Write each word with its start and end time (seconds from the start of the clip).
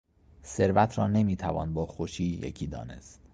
ثروت 0.45 0.97
را 0.97 1.07
نمیتوان 1.07 1.73
با 1.73 1.85
خوشی 1.85 2.23
یکی 2.23 2.67
دانست. 2.67 3.21